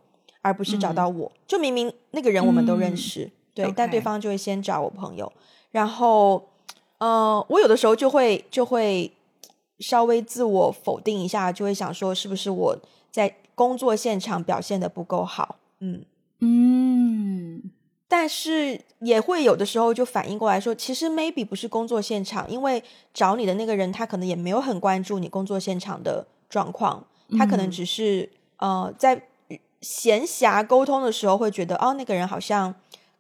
[0.49, 0.95] 而不是找嗯。
[0.95, 1.31] 到我。
[1.47, 5.31] 就明明那个人我们都认嗯识，对但对方就会先找我朋友，
[5.71, 6.49] 然后，
[6.99, 9.13] 呃，我有的时候就会就会
[9.79, 12.79] 稍微自我否定一下，就会想说，是不是我
[13.11, 15.57] 在工作现场表现的不够好？
[15.81, 16.05] 嗯，
[16.41, 17.63] 嗯。
[18.11, 22.83] 但是也会有的时候就反应过来说，其实 maybe 不是工作现场，因为
[23.13, 27.05] 找你的那个人他可能也没有很关注你工作现场的状况，
[27.37, 27.71] 他可能嗯。
[27.71, 29.28] 只是、呃在
[29.81, 32.75] 闲暇沟通的时候会觉得，哦，那个人好像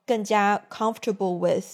[0.07, 1.65] 更加 comfortable with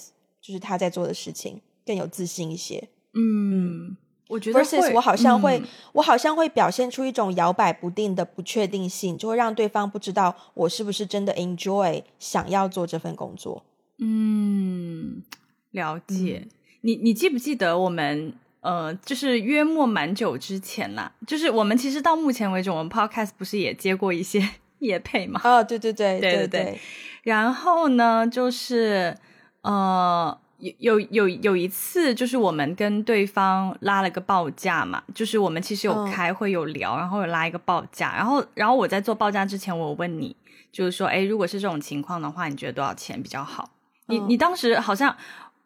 [0.40, 2.88] 就是他在做的事情，更有自信一些。
[3.14, 3.96] 嗯，
[4.28, 13.64] 我觉得 versus 会我好像会，嗯我好像会表现出一种摇摆不定的不确定性，就会让对方不知道我是不是真的 enjoy 想要做这份工作。
[13.98, 15.22] 嗯，
[15.70, 16.42] 了解。
[16.44, 16.50] 嗯
[16.84, 24.46] 你你记不记得我们呃，就是约莫蛮久之前啦，就是我们其实到目前为止，我们 podcast 不是也接过一些
[24.84, 25.40] 业配嘛？
[25.42, 26.80] 啊，对对对对对对对。
[27.24, 29.16] 然后呢，就是
[29.62, 36.12] 呃，有有有有一次，就是我们跟对方拉了个报价嘛，就是我们其实有嗯。
[36.12, 40.36] 开会有聊，然后有拉一个报价，然后然后我在做报价之前，我问你，
[40.70, 43.70] 就是说，哎，如果是这种情况的话，你觉得多少钱比较好？
[44.06, 44.26] 你嗯。
[44.28, 45.16] 你当时好像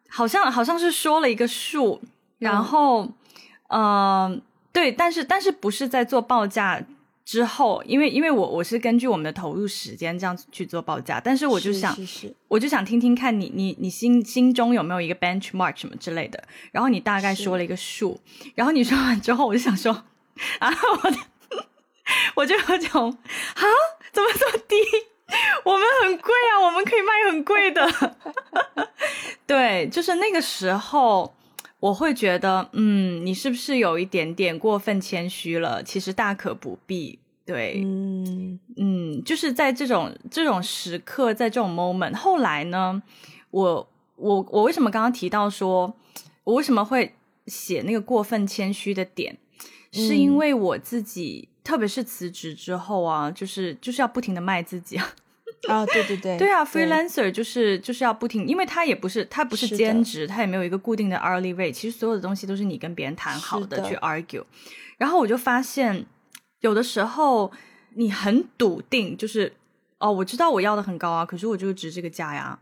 [0.07, 2.01] 好像好像是说了一个数，
[2.37, 3.03] 然嗯后
[3.67, 6.81] 嗯、呃对，但是但是不是在做报价
[7.29, 18.19] 之后，因为因为我我是根据我们的投入时间这样子去做报价，但是我就想是是我就想听听看你你你心心中有没有一个 benchmark 什么之类的，然后你大概说了一个数，
[18.55, 19.93] 然后你说完之后，我就想说
[20.57, 21.17] 啊，我的
[22.33, 23.61] 我就有种啊，
[24.11, 24.75] 怎么这么低？
[25.65, 28.17] 我们很贵啊，我们可以卖很贵的。
[29.45, 31.35] 对，就是那个时候，
[31.79, 35.81] 我会觉得，嗯，你是不是有一点点过分谦虚了？
[35.81, 37.19] 其实大可不必。
[37.45, 43.01] 对，嗯嗯，就是在这种这种时刻，在这种 moment，后来呢，
[43.49, 45.95] 我我我为什么刚刚提到说，
[46.43, 47.15] 我为什么会
[47.47, 49.35] 写那个过分谦虚的点，
[49.91, 55.15] 是因嗯为我自己，特别是辞职之后啊，就是就是要不停的卖自己啊。
[55.67, 64.43] 啊，对对对，对啊，freelancer 就是就是要不停，因为他也不是他不是兼职，他也没有一个固定的 hourly rate，其实所有的东西都是你跟别人谈好是的去 argue。
[64.97, 66.05] 然后我就发现，
[66.61, 67.51] 有的时候
[67.95, 69.53] 你很笃定，就是
[69.97, 72.57] 哦，我知道我要的很高啊，可是我就值这个价呀，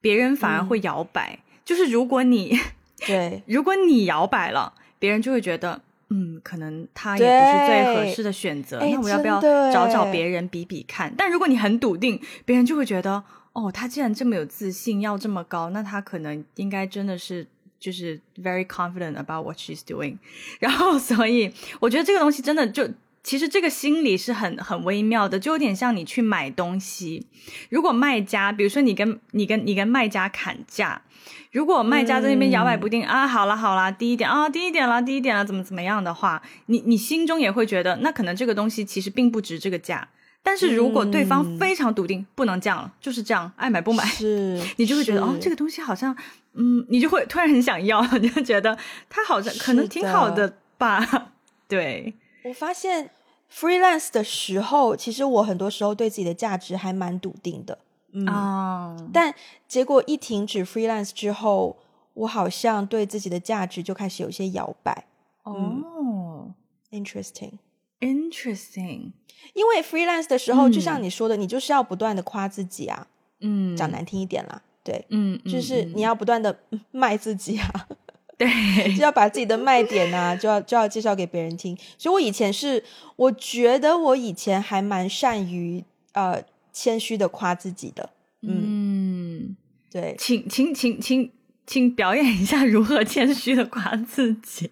[0.00, 1.38] 别人反而会嗯摇摆。
[1.64, 2.58] 就是如果你
[3.06, 5.80] 对 如果你摇摆了，别人就会觉得。
[6.14, 9.40] 嗯，可能他也不是最合适的选择，哎那我要不要
[9.72, 11.12] 找找哎别人比比看？
[11.16, 17.46] 但如果你很笃定，别人就会觉得，哦，他既然这么有自信，要这么高，那他可能应该真的是
[17.80, 20.18] 就是 very confident about what she's doing。
[20.60, 22.88] 然后，所以我觉得这个东西真的就。
[23.24, 27.24] 其实这个心理是很很微妙的，就有点像你去买东西。
[27.68, 31.00] 如果卖家，比如说你跟你跟你跟卖家砍价，
[31.50, 40.08] 如果卖家在那边摇摆不定、啊，好了好了，低一点啊，低一点啦，低一点啦，怎么怎么样的话，你你心中也会觉得，那可能这个东西其实并不值这个价。
[40.44, 46.16] 但是如果对方嗯非常笃定，不能降了，就是这样，爱买不买，是， 你就会觉得哦，这个个东西好像，
[46.54, 48.76] 嗯，你就会突然很想要，你 就觉得
[49.08, 50.56] 它好像可能挺好的的。
[50.78, 51.32] 吧？
[51.68, 53.10] 对，我发现
[53.54, 57.78] freelance 的时候，其实我很多时候对自己的价值还蛮笃定的，
[58.12, 59.34] 嗯，啊、但
[59.66, 61.76] 结果一停止 freelance 之后，
[62.14, 65.06] 我好像对自己的价值就开始有些摇摆。
[65.42, 66.54] 哦。
[66.90, 69.12] Interesting，，interesting，
[69.54, 73.06] 因为 freelance 的时候，就嗯像你说的，你就是要不断的夸自己啊，
[73.40, 75.92] 嗯，讲难听一点啦，对，嗯，嗯，就是嗯。
[75.96, 76.54] 你要不断的
[76.92, 77.88] 卖自己啊，
[78.36, 78.46] 对，
[78.94, 81.74] 就要把自己的卖点啊，就要就要介绍给别人听。
[81.96, 82.84] 所以我以前是，
[83.16, 89.56] 我觉得我以前还蛮善于呃谦虚的夸自己的，嗯，
[89.90, 91.30] 对，请请请请
[91.66, 94.70] 请表演一下如何谦虚的夸自己。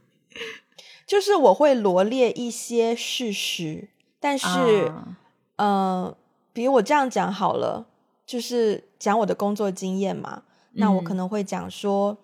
[1.06, 3.88] 就是我会罗列一些事实，
[4.20, 4.46] 但是，
[4.86, 5.16] 啊
[5.56, 6.16] 呃，
[6.52, 7.86] 比如我这样讲好了，
[8.24, 12.16] 就是讲我的工作经验嘛，那我可嗯能会讲说，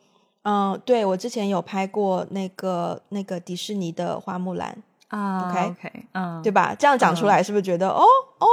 [0.42, 6.72] 嗯、对我之前有拍过那个那个迪士尼的花木兰，啊 OK OK，嗯，对吧？
[6.78, 8.04] 这样讲出来是不是觉得、哦
[8.38, 8.46] 哦，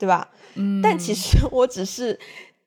[0.00, 0.30] 对吧？
[0.54, 2.18] 嗯，但其实我只是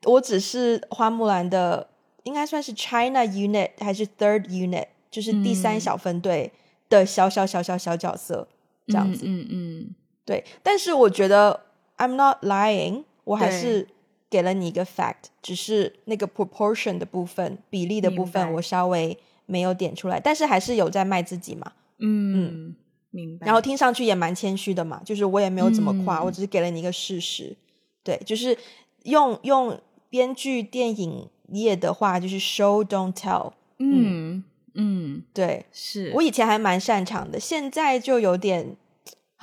[0.04, 1.90] 我只是花木兰的，
[2.22, 6.52] 应该算是 China unit 还是 third unit，就是第三嗯小分队
[6.90, 8.48] 的小小小小小角色
[8.86, 9.26] 这样子。
[9.26, 11.66] 嗯嗯对，但是我觉得
[11.98, 13.88] I'm not lying，我还是
[14.30, 19.18] 给了你一个 fact，只是那个 proportion 的部分比例的部分我稍微
[19.48, 21.74] 没有点出来，但是还是有在卖自己嘛。
[21.98, 22.76] 嗯嗯，
[23.14, 23.46] 明白。
[23.46, 27.56] 然后听上去也蛮谦虚的嘛，就是我也没有怎么夸，嗯我只是给了你一个事实。
[28.04, 28.58] 对，就是
[29.04, 33.54] 用用编剧电影业的话，就是 show don't tell。
[33.78, 34.44] 嗯
[34.76, 38.76] 嗯对是我以前还蛮擅长的，现在就有点，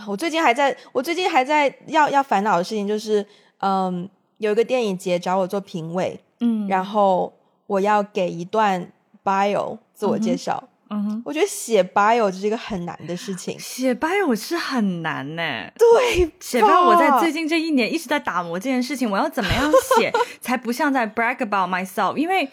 [0.08, 3.24] 我最近还在，我最近还在要要烦恼的事情就是，
[3.58, 7.32] 嗯，有一个电影节找我做评委，嗯然后
[7.66, 10.69] 我要给一段 bio 自我介绍。
[10.92, 13.56] 嗯哼，我觉得写 bio 这是一个很难的事情。
[13.58, 15.42] 写 bio 是很难呢。
[15.78, 22.16] 对，写 bio 我在最近这一年一直在打磨这件事情，我要怎么样写 才不像在 brag about myself？
[22.16, 22.48] 因为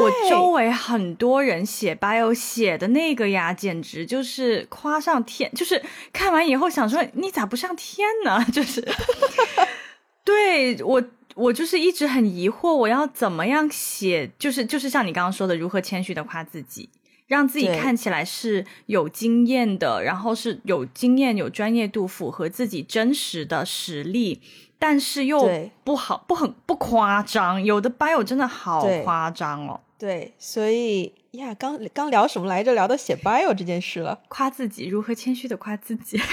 [0.00, 8.44] 我周围很多人写 bio 写的那个呀，简直就是夸上天，就是看完以后想说你咋不上天呢？
[8.52, 8.80] 就是
[10.24, 11.02] 对我。
[11.34, 14.30] 我就是一直很疑惑，我要怎么样写？
[14.38, 16.90] 就是就是像你刚刚说的，如何谦虚的夸自己，
[17.32, 24.38] 让自己看起来是有经验的，然后是有经验、有专业度，符合自己真实的实力，
[24.78, 25.50] 但是又
[25.82, 27.64] 不好、不很不夸张。
[27.64, 32.74] 有的 bio 真的好夸张哦，对，所以呀，刚刚聊什么来着？
[32.74, 34.20] 聊到写 bio 这件事了。
[34.28, 36.20] 夸自己如何谦虚的夸自己。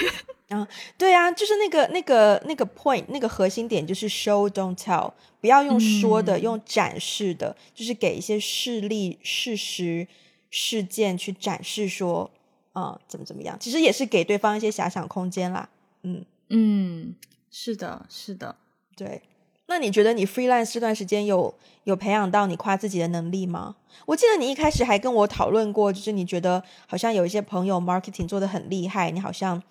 [0.98, 10.06] 对啊，就是那个那个那个 point，那个核心点就是 show don't tell，不要用说的，嗯用展示的，就是给一些事例、事实、
[10.50, 12.30] 事件去展示说，
[12.72, 13.56] 啊、怎么怎么样。
[13.58, 15.68] 其实也是给对方一些遐想空间啦。
[16.02, 17.14] 嗯，嗯，
[17.50, 18.56] 是的，是的，
[18.96, 19.22] 对。
[19.66, 23.76] 那你觉得你 freelance 这段时间有有培养到你夸自己的能力吗？
[24.06, 29.62] 我记得你一开始还跟我讨论过，就是你觉得好像有一些朋友 marketing 做的很厉害，你好像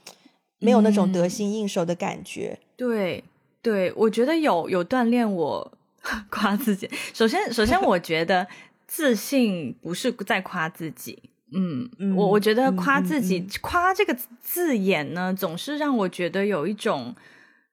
[0.60, 2.58] 没有那种得心应手的感觉。
[2.78, 3.22] 对，
[3.62, 5.72] 对，我觉得有有锻炼我
[6.32, 6.90] 夸自己。
[7.14, 8.48] 首先，首先我觉得
[8.90, 11.30] 自信不是在夸自己。
[11.52, 17.16] 嗯，我我觉得夸自己，夸这个字眼呢，总是让我觉得有一种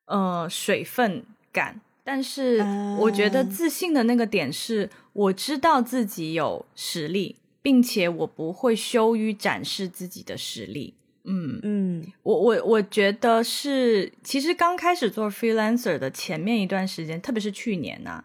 [0.04, 1.80] 呃水分感。
[2.04, 2.64] 但是
[3.00, 10.94] 我觉得自信的那个点是，我知道自己有实力，并且我不会羞于展示自己的实力。
[11.24, 18.22] 嗯嗯，我我我觉得是，其实刚开始做 freelancer 的前面一段时间，特别是去年呐，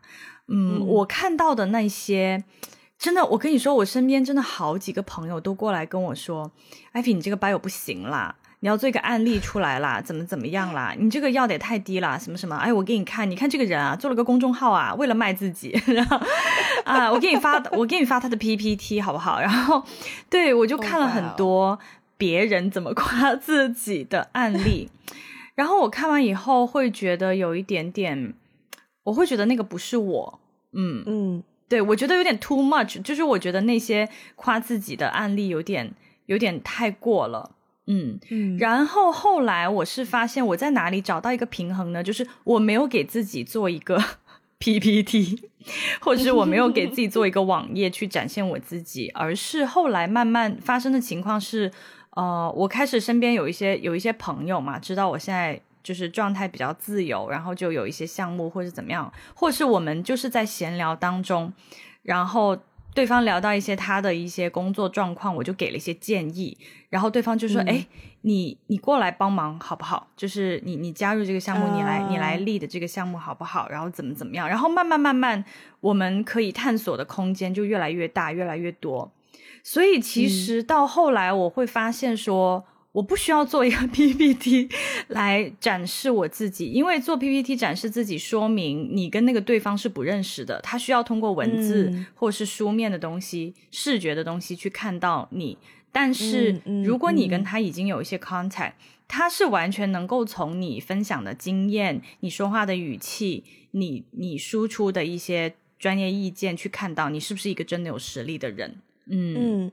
[0.47, 2.43] 嗯，我看到的那些，
[3.01, 6.51] 真的，我跟你说，我身边真的好几个朋友都过来跟我说，
[6.91, 8.35] 艾菲，你这个 bio 不行啦。
[8.59, 10.93] 你要做一个案例出来啦，怎么怎么样啦？
[10.95, 12.55] 你这个要的也太低啦，什么什么？
[12.57, 16.21] 哎，我给你看，你看这个人啊，做了个公众号啊，为了卖自己，然后
[16.83, 19.41] 啊，我给你发，我给你发他的 PPT 好不好？
[19.41, 19.83] 然后，
[20.29, 21.79] 对我就看了很多
[22.17, 24.91] 别人怎么夸自己的案例，
[25.55, 28.35] 然后我看完以后会觉得有一点点，
[29.05, 30.39] 我会觉得那个不是我，
[30.73, 35.93] 嗯嗯，对我觉得有点 too much，就是我觉得那些夸自己的案例有点
[36.25, 37.51] 有点太过了。
[37.87, 42.03] 嗯嗯，然后后来我是发现我在哪里找到一个平衡呢？
[42.03, 43.97] 就是我没有给自己做一个
[44.59, 45.41] PPT，
[46.01, 51.71] 或者是我没有给自己做一个 网页去展现我自己，而是后来慢慢发生的情况是，
[52.09, 61.53] 呃，我开始身边有一些有一些朋友嘛，知道我现在就是状态比较自由，然后就有一些项目或者怎么样，或是我们就是在闲聊当中，
[62.03, 62.57] 然后。
[62.93, 66.57] 对方聊到一些他的一些工作状况，我就给了一些建议，
[66.89, 67.87] 然后对方就说：“哎，
[68.23, 70.09] 你你过来帮忙好不好？
[70.17, 73.69] 就是你你加入这个项目，你来你来立的这个项目好不好？
[73.69, 74.45] 然后怎么怎么样？
[74.49, 75.41] 然后慢慢慢慢，
[75.79, 79.09] 我们可以探索的空间就越来越大，越来越多。
[79.63, 84.69] 所以其实到后来，我会发现说。”我不需要做一个 PPT
[85.07, 95.57] 来展示我自己，因为做 PPT 展示自己，说明你跟那个对方是不认识的，他需要通过文字或是书面的东西、视觉的东西去看到你。
[95.93, 98.73] 但是如果你跟他已经有一些 contact，
[99.07, 108.75] 他是完全能够从你分享的经验、你说话的语气、你你输出的一些专业意见去看到你是不是一个真的有实力的人。
[109.07, 109.71] 嗯。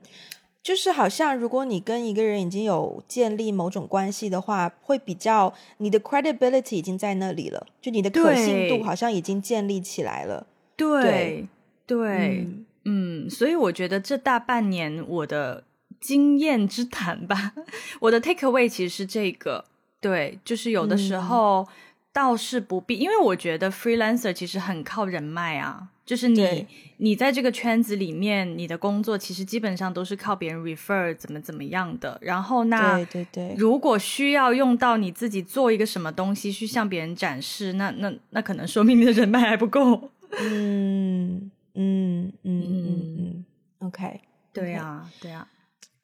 [0.61, 10.45] 就是好像，如果你跟一个人已经有建立某种关系的话，会比较你的 credibility 已经在那里了，就你的可信度好像已经建立起来了。
[10.75, 11.47] 对
[11.87, 12.47] 对，
[12.85, 15.63] 嗯，所以我觉得这大半年我的
[15.99, 17.53] 经验之谈吧，
[18.01, 19.65] 我的 take away 其实是这个，
[19.99, 21.67] 对，就是有的时候
[22.13, 25.87] 倒是不必，因为我觉得 freelancer 其实很靠人脉啊。
[26.09, 26.65] 就是你，
[26.97, 32.17] 你在这个圈子里面，你的工作其实基本上都是靠别人 refer 怎么怎么样的。
[32.19, 40.09] 然后那，对对对，如果需要用到你自己做一个什么东西去向别人展示，那那那可能说明你的人脉还不够。
[40.41, 43.45] 嗯嗯嗯嗯嗯
[43.81, 45.47] ，OK，对呀对呀。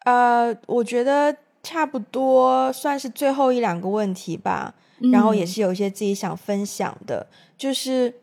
[0.05, 4.75] 呃，我觉得差不多算是最后一两个问题吧。
[5.11, 8.13] 然后也是有一些自己想分享的，就是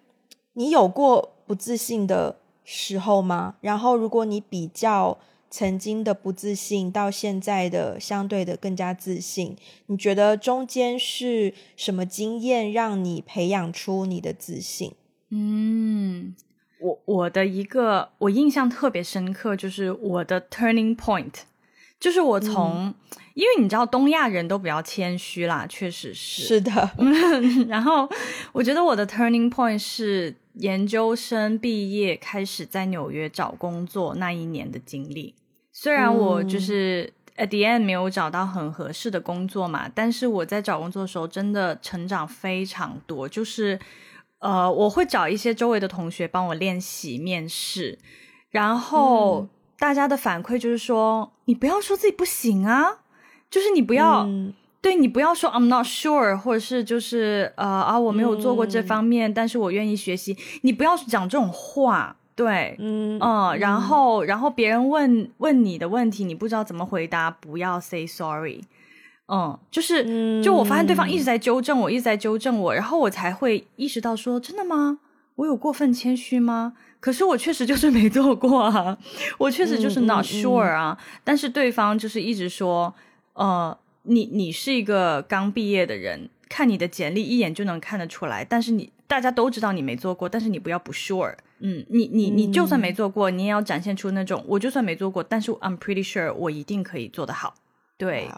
[0.53, 1.31] 你有过。
[1.47, 3.57] 不自信的时候吗？
[3.61, 5.19] 然后，如果你比较
[5.51, 14.93] 曾经的不自信到现在的相对的更加自信，你觉得中间是什么经验让你培养出你的自信？
[15.31, 16.35] 嗯，
[16.81, 21.33] 我我的一个我印象特别深刻，就是我的 turning point，
[21.99, 22.95] 就是我从。
[23.35, 26.91] 因为你知道东亚人都比较谦虚啦，确实是是的。
[27.67, 28.07] 然后
[28.53, 35.35] 我觉得我的 turning point 是研究生毕业开始在纽约找工作那一年的经历。
[35.73, 43.29] 虽然我就是 at the end 没有找到很合适的工作嘛，但是我在找工作的时候真的成长非常多。
[43.29, 43.79] 就是
[44.41, 47.99] 呃，我会找一些周围的同学帮我练习面试，
[48.51, 49.49] 然后
[49.79, 52.99] 大家的反馈就是说，你不要说自己不行啊。
[53.51, 54.27] 就是你不要，
[54.83, 60.37] 对你不要说 I'm not sure，或者是就是呃啊我没有做过这方面，但是我愿意学习。
[60.63, 68.61] 你不要讲这种话，对，嗯嗯，然后然后别人问问你的问题，你不知道怎么回答，不要 say sorry，
[69.29, 74.99] 嗯，就是就我发现对方一直在纠正我，一直在纠正我，然后我才会意识到说真的吗？
[75.37, 76.73] 我有过分谦虚吗？
[76.99, 78.99] 可是我确实就是没做过啊，
[79.39, 82.93] 我确实就是 not sure 啊，但是对方就是一直说。
[83.35, 97.55] 呃，你你是一个刚毕业的人，看你的简历一眼就能看得出来，但是你大家都知道你没做过，但是你不要不 sure，嗯，你你你就算没做过，你也要展现出那种我就算没做过，但是 I'm pretty sure 我一定可以做得好，
[97.97, 98.29] 对。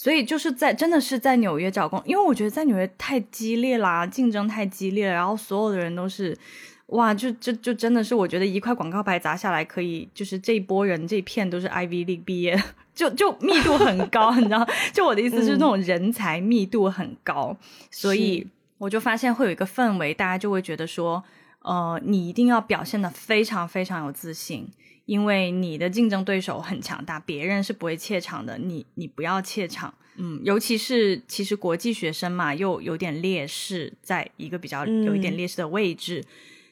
[0.00, 6.38] 所以就是在真的是在纽约找工，因为我觉得在纽约太激烈啦，竞争太激烈，然后所有的人都是，
[6.86, 12.56] 哇，就就就真的是我觉得一块广告牌砸下来，可以就是这一波人这一片都是 Ivy League 毕业，
[12.98, 14.66] 就就密度很高， 你知道？
[14.92, 17.56] 就我的意思是那种人才密度很高，
[17.92, 18.44] 所以
[18.78, 21.22] 我就发现会有一个氛围，大家就会觉得说，
[21.62, 24.68] 呃，你一定要表现的非常非常有自信。
[25.06, 28.58] 因为你的竞争对手很强大，别人是不会怯场的。
[28.58, 36.22] 你你不要怯场，嗯，尤其是其实国际学生嘛，又有点劣势，在一个比较有一点劣势的位置，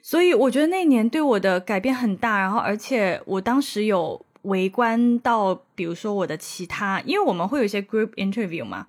[0.03, 2.39] 所以我觉得那年对我的改变很大。
[2.39, 8.89] 然后，而且我当时有围观到，比如说我的其他，因为我们会有一些 group interview 嘛，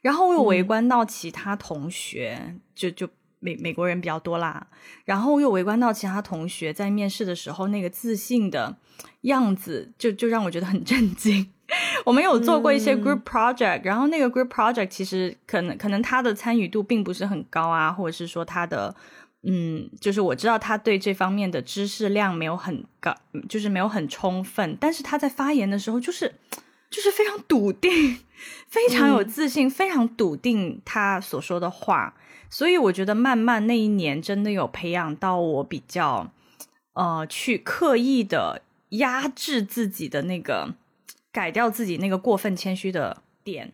[0.00, 3.08] 然后我有围观到其他同学，就就。
[3.40, 4.66] 美美国人比较多啦，
[5.04, 8.76] 然后又围观到其他同学在面试的时候那个自信的
[9.20, 11.48] 样子，就就让我觉得很震惊。
[12.04, 18.92] 我们有做过一些 group project，然后那个 group project 其实可能可能他的参与度并不是很高啊，或者是说他的
[19.42, 23.14] 嗯，就是我知道他对这方面的知识量没有很高，
[23.48, 26.34] 就是没有很充分，但是他在发言的时候就是
[26.90, 28.18] 就是非常笃定，
[28.68, 32.14] 非常有自信，非常笃定他所说的话。
[32.50, 36.32] 所以我觉得慢慢那一年真的有培养到我比较，
[36.94, 40.74] 呃，去刻意的压制自己的那个，
[41.30, 43.72] 改掉自己那个过分谦虚的点。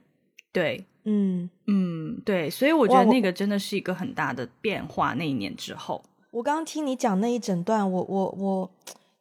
[0.52, 5.14] 对，嗯嗯，对，所以我觉得那个真的是一个很大的变化。
[5.14, 8.70] 那一年之后，我刚刚听你讲那一整段，我我我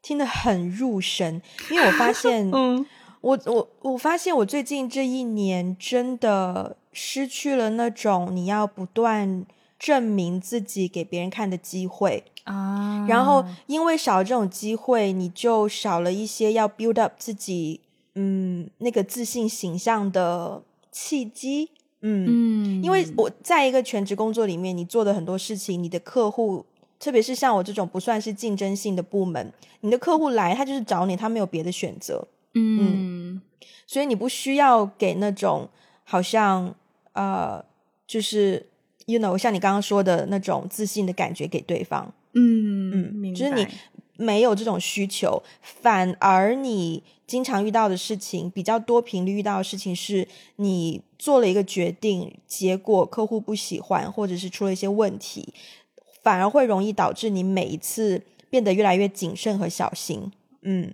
[0.02, 2.86] 听得很入神，因为我发现， 嗯，
[3.22, 6.78] 我我我发现我最近这一年真的。
[6.96, 9.48] 失去了那种你要不断
[9.80, 17.82] 证明自己给别人看的机会啊，然后因为少了这种机会，你就少了一些要 build up 自己
[18.14, 20.62] 嗯那个自信形象的
[20.94, 21.72] 契机。
[22.00, 26.66] 嗯，因为我在一个全职工作里面，你做的很多事情，你的客户，
[26.98, 32.26] 特别是像我这种不算是竞争性的部门，你的客户来他就是找你，他没有别的选择。
[32.54, 33.42] 嗯，
[33.86, 35.68] 所以你不需要给那种
[36.06, 36.74] 好像。
[37.16, 37.64] 呃，
[38.08, 38.66] 就是
[39.06, 43.68] you know，像你刚刚说的那种自信的感觉给对方，嗯嗯，就是你
[44.18, 47.04] 没有这种需求，反而你
[47.34, 50.28] 经常遇到的事情，比较多频率遇到的事情，是
[50.58, 55.52] 你做了一个决定，结果客户不喜欢，或者是出了一些问题，
[56.22, 58.22] 反而会容易导致你每一次
[58.52, 60.32] 变得越来越谨慎和小心。
[60.62, 60.94] 嗯，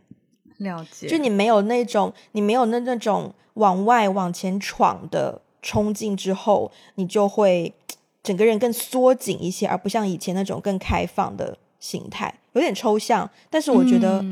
[0.59, 5.41] 了解，就你没有那种，你没有那那种往外往前闯的。
[5.61, 7.73] 冲劲之后，你就会
[8.23, 13.29] 整个人更缩紧一些，而不像以前那种更开放的形态，有点抽象。
[13.49, 14.23] 但是我觉得，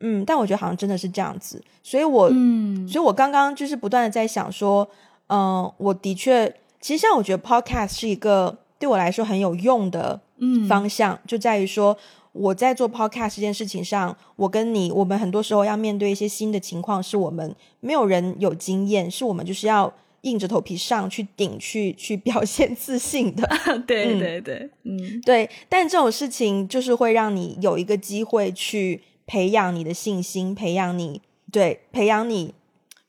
[0.00, 1.62] 嗯，但我觉得好像真的是这样子。
[1.82, 4.88] 所以，我，嗯，所以我刚刚就是不断的在想说，
[5.28, 10.20] 嗯，我的确，其实像我觉得 podcast 是一个对我来说很有用的
[10.68, 11.96] 方向，就在于说
[12.32, 19.92] 我在做 podcast 这件事情上，我跟你，我们很多时候要面对一些新的情况，是我们没有人有经验，是我们就是要。
[20.22, 23.48] 硬着头皮上去顶，去去表现自信的，
[23.86, 25.48] 对对对，嗯，对。
[25.68, 31.22] 但这种事情就是会让你有一个机会去培养你的信心，培养你
[31.52, 32.52] 对，培养你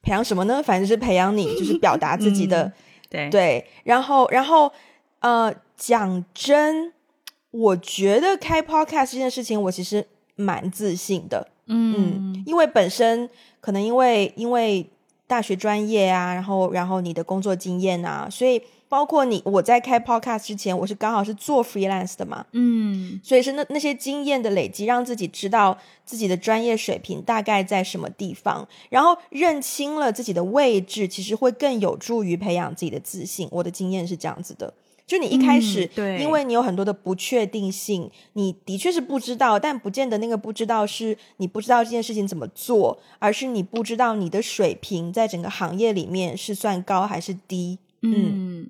[0.03, 0.61] 培养什么呢？
[0.61, 2.71] 反正是培养你， 就是表达自己的，
[3.09, 3.67] 对对。
[3.85, 4.71] 然后，然后，
[5.21, 6.93] 呃，讲真，
[7.49, 10.05] 我觉得开 podcast 这件事情，我其实
[10.35, 13.27] 蛮自信的，嗯，因为本身
[13.59, 14.87] 可能因为因为。
[15.29, 18.59] 大学专业啊，然后然后你的工作经验啊，所以
[18.89, 33.47] 包括你我在开 podcast 之前，我是刚好是做 freelance 的嘛，嗯，所以是那那些经验的累积，让自己知道自己的专业水平大概在什么地方，然后认清了自己的位置，其实会更有助于培养自己的自信。
[33.51, 34.73] 我的经验是这样子的。
[35.05, 47.79] 就你一开始，对，因为你有很多的不确定性，你的确是不知道，但不见得那个不知道是你不知道这件事情怎么做，而是你不知道你的水平在整个行业里面是算高还是低。
[48.01, 48.69] 嗯，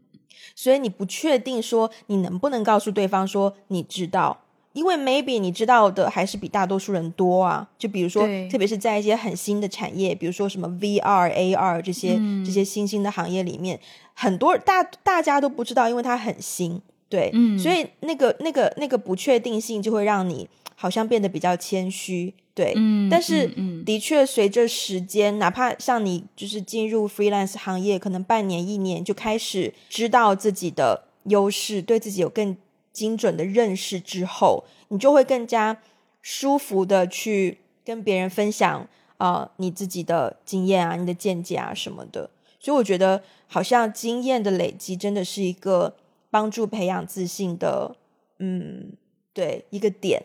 [0.61, 4.41] 所以你不确定说你能不能告诉对方说你知道。
[4.73, 13.79] 因为 maybe 你知道的还是比大多数人多啊，就比如说，特别是在一些很新的产业，比如说什么 VR、AR 这些这些新兴的行业里面，
[14.13, 16.79] 很多大大家都不知道，因为它很新。
[17.09, 23.47] 对，嗯所以那个那个那个不确定性就会让你好像变得比较谦虚，对，嗯但是
[23.85, 32.57] 的确随着时间，哪怕像你就是进入 freelance 行业，可能半年一年就开始知道自己的优势，对自己有更
[32.91, 35.81] 精准的认识之后，你就会更加
[36.21, 42.29] 舒服的去跟别人分享啊、呃你自己的经验啊、你的见解啊什么的。
[42.59, 45.95] 所以我觉得，好像经验的累积真的是一个
[46.29, 47.95] 帮助培养自信的，
[48.39, 48.91] 嗯，
[49.33, 50.23] 对，一个点。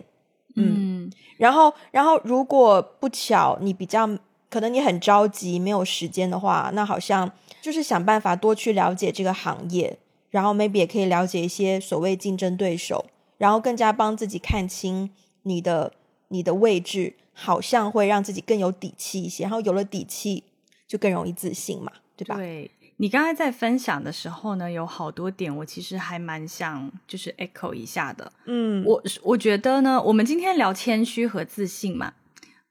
[0.54, 4.08] 嗯然后，然后如果不巧你比较
[4.48, 7.30] 可能你很着急没有时间的话，那好像
[7.60, 9.98] 就是想办法多去了解这个行业，
[10.30, 13.04] 然后 maybe 也可以了解一些所谓竞争对手，
[13.36, 15.10] 然后更加帮自己看清
[15.42, 15.92] 你的
[16.28, 19.42] 你的位置，好像会让自己更有底气一些。
[19.42, 20.44] 然后有了底气，
[20.86, 22.36] 就更容易自信嘛，对吧？
[22.36, 28.32] 对你刚才在分享的时候呢，有好多点我其实还蛮想就是 echo 一下的。
[28.46, 32.14] 嗯，我我觉得呢，我们今天聊谦虚和自信嘛，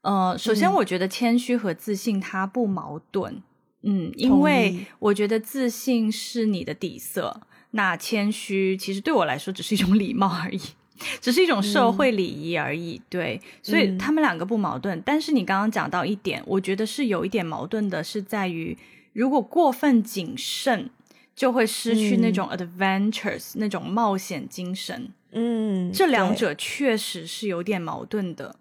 [0.02, 3.42] 呃，首先嗯我觉得谦虚和自信它不矛盾，
[3.82, 10.60] 嗯，因为我觉得自信是你的底色，那谦虚其实对我来说只是一种礼貌而已。
[11.20, 15.02] 只是一种社会礼仪而已，对，所以嗯他们两个不矛盾。
[15.04, 18.78] 但是你刚刚讲到一点，我觉得是有一点矛盾的，是在于
[19.14, 20.90] 如果过分谨慎，
[21.34, 25.08] 就会失去那嗯种 adventures、那种冒险精神。
[25.32, 28.56] 嗯，这两者确实是有点矛盾的。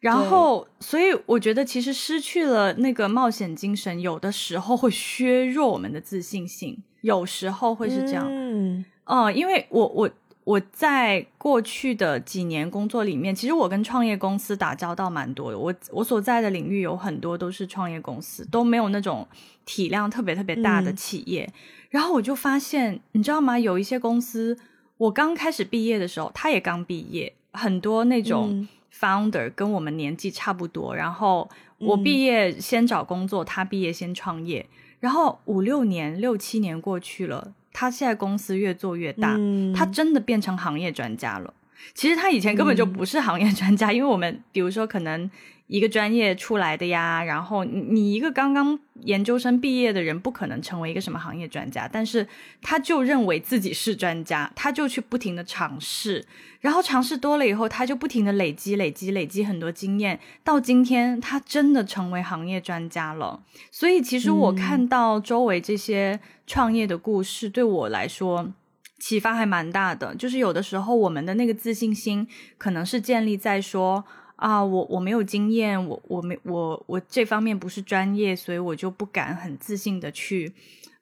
[0.00, 8.26] 然后，所以我觉得其实失去了那个冒险精神，有的时候会削弱我们的自信心，有时候会是这样。
[8.28, 10.10] 嗯哦、因为我我
[10.44, 15.58] 我在过去的几年工作里面，其实我跟创业公司打交道蛮多的。
[15.58, 19.26] 我我所在的领域有很多都是创业公司，都没有那种
[19.64, 21.48] 体量特别特别大的嗯企业。
[21.90, 23.56] 然后我就发现，你知道吗？
[23.58, 24.58] 有一些公司，
[24.96, 30.96] 我刚开始毕业的时候，他也刚毕业，很多那种嗯 founder 跟我们年纪差不多。
[30.96, 34.66] 然后我嗯毕业先找工作，他毕业先创业。
[34.98, 41.52] 然后五六年、六七年过去了，他现在公司越做越大，嗯他真的变成行业专家了。
[41.94, 45.28] 其实他以前根本就不是行业专家，因为我们比如说可能
[45.72, 52.28] 一个专业出来的呀，然后你你一个刚刚研究生毕业的人，不可能成为一个什么行业专家，但是
[52.60, 56.26] 他就认为自己是专家，他就去不停的尝试，
[56.60, 63.42] 然后尝试多了以后，他就不停的累积、累积、累积很多经验，到今天他真的成为行业专家了。
[63.70, 68.52] 所以其实我嗯看到周围这些创业的故事，对我来说。
[69.00, 72.24] 启发还蛮大的，就是有的时候我们的那个自信心
[72.56, 74.04] 可能是建立在说
[74.42, 80.52] 啊，我我没有经验，我我没我我这方面不是专业，所以我就不敢很自信的去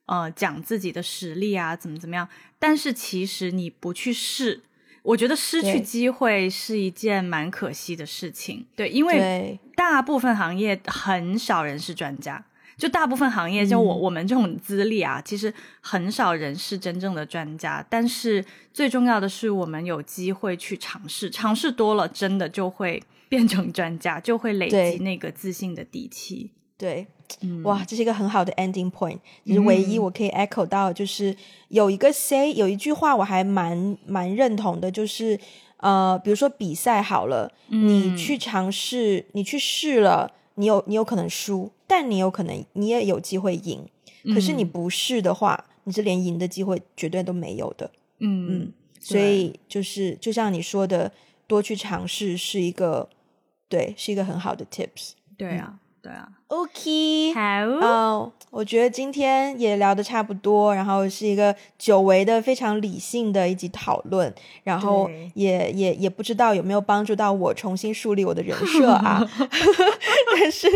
[0.05, 2.29] 呃讲自己的实力啊，怎么怎么样。
[2.59, 4.61] 但是其实你不去试，
[5.03, 8.67] 我觉得失去机会是一件蛮可惜的事情。
[8.77, 12.45] 对，因为，大部分行业很少人是专家，
[12.77, 17.83] 就大部分行业，就我、嗯我们这种资历啊，其实很少人是真正的专家。
[17.89, 26.51] 但是最重要的是，我们有机会去尝试，尝试多了，真的就会变成专家，就会累积那个自信的底气。
[26.77, 27.07] 对，
[27.43, 29.19] 嗯，哇，这是一个很好的 ending point。
[29.45, 31.37] 其实唯一我可以 echo 到，就是
[31.69, 35.39] 有一个 say 有一句话我还蛮蛮认同的，就是
[35.77, 43.87] 呃，比如说比赛好了，你嗯去尝试，你去试了，你有你有可能输，但你有可能你也有机会赢。
[44.35, 47.91] 可是你嗯不试的话，你是连赢的机会绝对都没有的。
[48.19, 51.13] 嗯嗯，所以就是就像你说的，
[51.47, 53.09] 多去尝试是一个
[53.71, 55.13] 对，是一个很好的 tips。
[55.39, 56.40] 对啊，对啊。
[56.51, 57.41] OK，好，
[57.87, 64.35] 哦，我觉得今天也聊的差不多，然后是一个久违的非常理性的一集讨论，
[64.65, 69.25] 然后也也也不知道有没有帮助到我重新树立我的人设啊，
[70.35, 70.69] 但是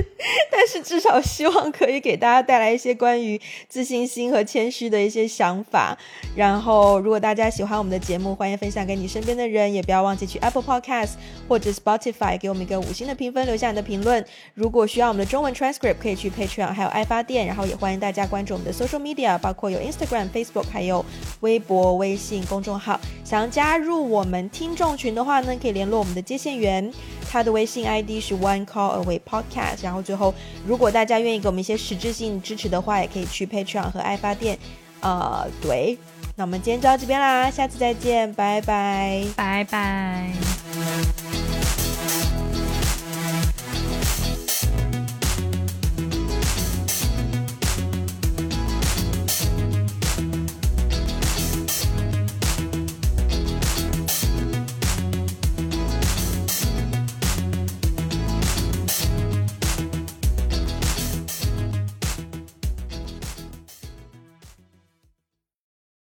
[0.48, 5.98] 但是至少希望可以给大家带来一些关于自信心和谦虚的一些想法。
[6.36, 11.14] 然后，如果大家喜欢我们的节目，欢迎分享给你身边的人，也不要忘记去 Apple Podcast
[11.48, 14.24] 或者 Spotify 给我们一个五星的评分，留下你的评论。
[14.54, 21.04] 如果需要我们的中文 transcript，可以去 Patreon 还有爱发电，然后也欢迎大家关注我们的 social media，包括有 Instagram、Facebook 还有
[21.40, 23.00] 微博、微信公众号。
[23.24, 26.92] 想要加入我们听众群的话呢，可以联络我们的接线员，
[27.30, 29.78] 他的微信 ID 是 One Call Away Podcast。
[29.82, 30.34] 然后最后，
[30.66, 34.58] 如果大家愿意给我们一些实质性支持的话，也可以去 Patreon 和爱发电。
[35.00, 35.98] 呃，对，
[36.36, 39.22] 那我们今天就到这边啦，下次再见，拜拜。
[39.36, 40.30] 拜拜。